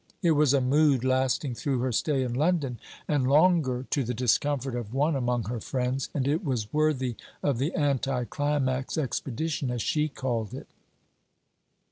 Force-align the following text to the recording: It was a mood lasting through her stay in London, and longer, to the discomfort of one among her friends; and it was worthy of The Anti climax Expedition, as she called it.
It 0.23 0.31
was 0.31 0.51
a 0.55 0.61
mood 0.61 1.03
lasting 1.03 1.53
through 1.53 1.81
her 1.81 1.91
stay 1.91 2.23
in 2.23 2.33
London, 2.33 2.79
and 3.07 3.27
longer, 3.29 3.85
to 3.91 4.03
the 4.03 4.15
discomfort 4.15 4.73
of 4.73 4.95
one 4.95 5.15
among 5.15 5.43
her 5.43 5.59
friends; 5.59 6.09
and 6.15 6.27
it 6.27 6.43
was 6.43 6.73
worthy 6.73 7.17
of 7.43 7.59
The 7.59 7.71
Anti 7.75 8.23
climax 8.23 8.97
Expedition, 8.97 9.69
as 9.69 9.83
she 9.83 10.07
called 10.07 10.55
it. 10.55 10.69